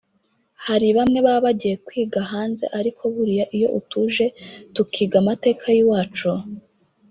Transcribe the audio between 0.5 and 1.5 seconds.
hari bamwe baba